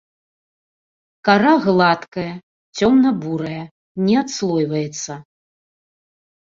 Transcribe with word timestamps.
Кара 1.29 1.51
гладкая, 1.65 2.33
цёмна-бурая, 2.79 3.63
не 4.09 4.15
адслойваецца. 4.25 5.13